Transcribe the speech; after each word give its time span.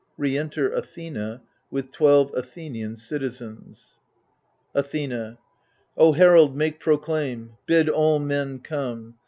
[Re 0.17 0.35
enter 0.35 0.67
Athenoy 0.71 1.41
with 1.69 1.91
twelve 1.91 2.31
Athenian 2.33 2.95
citizens. 2.95 3.99
Athena 4.73 5.37
O 5.95 6.13
herald, 6.13 6.57
make 6.57 6.79
proclaim, 6.79 7.51
bid 7.67 7.87
all 7.87 8.17
men 8.17 8.57
come. 8.57 9.17